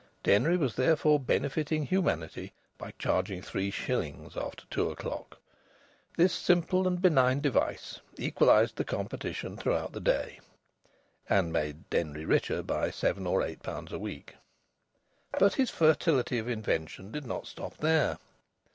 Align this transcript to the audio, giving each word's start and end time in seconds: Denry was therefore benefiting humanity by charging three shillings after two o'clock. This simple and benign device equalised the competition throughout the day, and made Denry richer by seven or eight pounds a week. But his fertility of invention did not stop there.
Denry 0.23 0.57
was 0.57 0.73
therefore 0.73 1.19
benefiting 1.19 1.85
humanity 1.85 2.53
by 2.79 2.91
charging 2.97 3.43
three 3.43 3.69
shillings 3.69 4.35
after 4.35 4.65
two 4.71 4.89
o'clock. 4.89 5.37
This 6.17 6.33
simple 6.33 6.87
and 6.87 6.99
benign 6.99 7.39
device 7.39 7.99
equalised 8.17 8.77
the 8.77 8.83
competition 8.83 9.57
throughout 9.57 9.91
the 9.91 9.99
day, 9.99 10.39
and 11.29 11.53
made 11.53 11.87
Denry 11.91 12.25
richer 12.25 12.63
by 12.63 12.89
seven 12.89 13.27
or 13.27 13.43
eight 13.43 13.61
pounds 13.61 13.91
a 13.93 13.99
week. 13.99 14.33
But 15.37 15.53
his 15.53 15.69
fertility 15.69 16.39
of 16.39 16.49
invention 16.49 17.11
did 17.11 17.27
not 17.27 17.45
stop 17.45 17.77
there. 17.77 18.17